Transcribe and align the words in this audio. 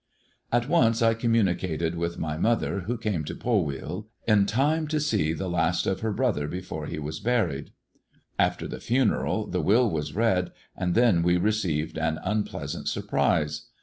At 0.51 0.67
once 0.67 1.03
I 1.03 1.13
communicated 1.13 1.93
with 1.93 2.17
my 2.17 2.35
mother, 2.35 2.79
who 2.87 2.97
came 2.97 3.23
to 3.25 3.35
Pol 3.35 3.67
wheal 3.67 4.07
in 4.27 4.47
time 4.47 4.87
to 4.87 4.99
see 4.99 5.31
the 5.31 5.47
last 5.47 5.85
of 5.85 5.99
her 5.99 6.11
brother, 6.11 6.47
before 6.47 6.87
he 6.87 6.97
was 6.97 7.19
buried. 7.19 7.69
After 8.39 8.67
the 8.67 8.79
funeral, 8.79 9.45
the 9.45 9.61
will 9.61 9.91
was 9.91 10.15
read, 10.15 10.53
and 10.75 10.95
then 10.95 11.21
we 11.21 11.37
received 11.37 11.99
an 11.99 12.17
unpleasant 12.23 12.87
surprise. 12.89 13.67